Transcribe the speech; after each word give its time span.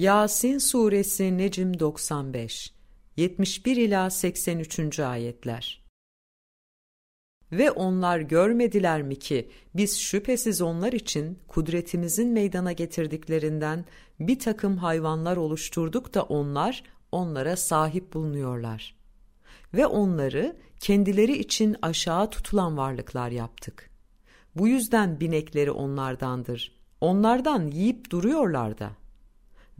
Yasin 0.00 0.58
Suresi 0.58 1.38
Necim 1.38 1.80
95 1.80 2.74
71 3.16 3.76
ila 3.76 4.10
83. 4.10 5.00
ayetler. 5.00 5.84
Ve 7.52 7.70
onlar 7.70 8.20
görmediler 8.20 9.02
mi 9.02 9.18
ki 9.18 9.50
biz 9.74 9.98
şüphesiz 9.98 10.60
onlar 10.60 10.92
için 10.92 11.38
kudretimizin 11.48 12.28
meydana 12.28 12.72
getirdiklerinden 12.72 13.84
bir 14.20 14.38
takım 14.38 14.76
hayvanlar 14.76 15.36
oluşturduk 15.36 16.14
da 16.14 16.22
onlar 16.22 16.82
onlara 17.12 17.56
sahip 17.56 18.14
bulunuyorlar. 18.14 18.96
Ve 19.74 19.86
onları 19.86 20.56
kendileri 20.78 21.38
için 21.38 21.76
aşağı 21.82 22.30
tutulan 22.30 22.76
varlıklar 22.76 23.30
yaptık. 23.30 23.90
Bu 24.54 24.68
yüzden 24.68 25.20
binekleri 25.20 25.70
onlardandır. 25.70 26.80
Onlardan 27.00 27.66
yiyip 27.66 28.10
duruyorlar 28.10 28.78
da 28.78 28.99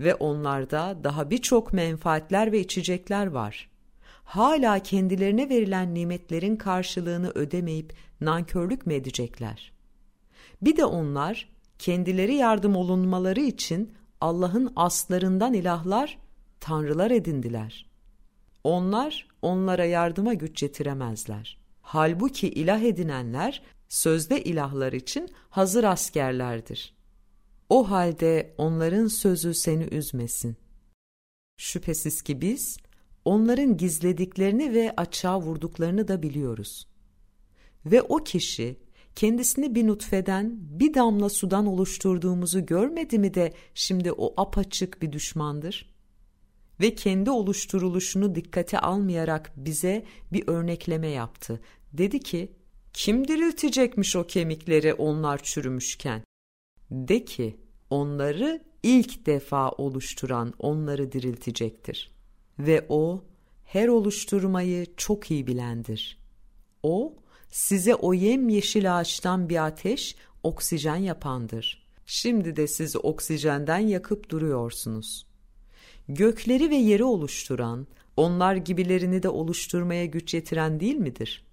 ve 0.01 0.15
onlarda 0.15 0.99
daha 1.05 1.31
birçok 1.31 1.73
menfaatler 1.73 2.53
ve 2.53 2.61
içecekler 2.61 3.27
var. 3.27 3.71
Hala 4.25 4.79
kendilerine 4.79 5.49
verilen 5.49 5.95
nimetlerin 5.95 6.57
karşılığını 6.57 7.31
ödemeyip 7.35 7.93
nankörlük 8.21 8.87
mü 8.87 8.95
edecekler? 8.95 9.73
Bir 10.63 10.77
de 10.77 10.85
onlar 10.85 11.49
kendileri 11.79 12.35
yardım 12.35 12.77
olunmaları 12.77 13.41
için 13.41 13.93
Allah'ın 14.21 14.73
aslarından 14.77 15.55
ilahlar, 15.55 16.19
tanrılar 16.61 17.11
edindiler. 17.11 17.87
Onlar 18.65 19.29
onlara 19.43 19.85
yardıma 19.85 20.35
güç 20.35 20.61
getiremezler. 20.61 21.61
Halbuki 21.83 22.49
ilah 22.49 22.81
edinenler 22.81 23.63
sözde 23.89 24.45
ilahlar 24.45 24.93
için 24.93 25.29
hazır 25.51 25.85
askerlerdir.'' 25.85 27.00
O 27.71 27.91
halde 27.91 28.55
onların 28.59 29.07
sözü 29.07 29.55
seni 29.55 29.85
üzmesin. 29.85 30.57
Şüphesiz 31.57 32.23
ki 32.23 32.41
biz 32.41 32.77
onların 33.25 33.77
gizlediklerini 33.77 34.75
ve 34.75 34.95
açığa 34.97 35.41
vurduklarını 35.41 36.09
da 36.09 36.23
biliyoruz. 36.23 36.89
Ve 37.87 38.03
o 38.03 38.17
kişi 38.17 38.77
kendisini 39.15 39.75
bir 39.75 39.87
nutfeden 39.87 40.59
bir 40.61 40.95
damla 40.95 41.29
sudan 41.29 41.67
oluşturduğumuzu 41.67 42.67
görmedi 42.67 43.19
mi 43.19 43.35
de 43.35 43.53
şimdi 43.75 44.13
o 44.13 44.35
apaçık 44.37 45.03
bir 45.03 45.13
düşmandır? 45.13 45.95
Ve 46.81 46.95
kendi 46.95 47.31
oluşturuluşunu 47.31 48.35
dikkate 48.35 48.79
almayarak 48.79 49.53
bize 49.57 50.05
bir 50.33 50.45
örnekleme 50.47 51.09
yaptı. 51.09 51.61
Dedi 51.93 52.21
ki, 52.21 52.53
kim 52.93 53.29
diriltecekmiş 53.29 54.17
o 54.17 54.27
kemikleri 54.27 54.95
onlar 54.95 55.43
çürümüşken? 55.43 56.23
De 56.91 57.25
ki 57.25 57.57
onları 57.91 58.63
ilk 58.83 59.27
defa 59.27 59.71
oluşturan 59.71 60.55
onları 60.59 61.13
diriltecektir. 61.13 62.11
Ve 62.59 62.87
o 62.89 63.25
her 63.65 63.89
oluşturmayı 63.89 64.87
çok 64.97 65.31
iyi 65.31 65.47
bilendir. 65.47 66.19
O 66.83 67.15
size 67.51 67.95
o 67.95 68.15
yemyeşil 68.15 68.99
ağaçtan 68.99 69.49
bir 69.49 69.67
ateş, 69.67 70.17
oksijen 70.43 70.97
yapandır. 70.97 71.87
Şimdi 72.07 72.57
de 72.57 72.67
siz 72.67 72.97
oksijenden 72.97 73.79
yakıp 73.79 74.31
duruyorsunuz. 74.31 75.27
Gökleri 76.09 76.71
ve 76.71 76.77
yeri 76.77 77.05
oluşturan, 77.05 77.87
onlar 78.17 78.57
gibilerini 78.57 79.23
de 79.23 79.29
oluşturmaya 79.29 80.07
güç 80.07 80.35
yetiren 80.35 80.81
değil 80.81 80.97
midir? 80.97 81.47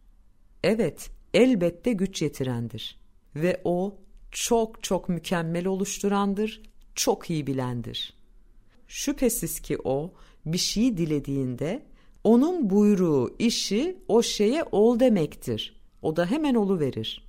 Evet, 0.63 1.09
elbette 1.33 1.93
güç 1.93 2.21
yetirendir. 2.21 2.99
Ve 3.35 3.61
o 3.63 3.97
çok 4.31 4.83
çok 4.83 5.09
mükemmel 5.09 5.67
oluşturandır, 5.67 6.61
çok 6.95 7.29
iyi 7.29 7.47
bilendir. 7.47 8.13
Şüphesiz 8.87 9.59
ki 9.59 9.77
o 9.83 10.13
bir 10.45 10.57
şeyi 10.57 10.97
dilediğinde 10.97 11.85
onun 12.23 12.69
buyruğu, 12.69 13.35
işi 13.39 13.97
o 14.07 14.21
şeye 14.21 14.63
ol 14.71 14.99
demektir. 14.99 15.81
O 16.01 16.15
da 16.15 16.25
hemen 16.25 16.55
olu 16.55 16.79
verir. 16.79 17.27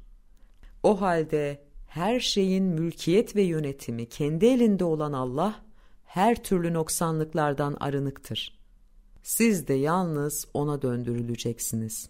O 0.82 1.00
halde 1.00 1.62
her 1.86 2.20
şeyin 2.20 2.64
mülkiyet 2.64 3.36
ve 3.36 3.42
yönetimi 3.42 4.06
kendi 4.06 4.46
elinde 4.46 4.84
olan 4.84 5.12
Allah 5.12 5.62
her 6.04 6.42
türlü 6.42 6.74
noksanlıklardan 6.74 7.76
arınıktır. 7.80 8.58
Siz 9.22 9.68
de 9.68 9.74
yalnız 9.74 10.48
ona 10.54 10.82
döndürüleceksiniz. 10.82 12.06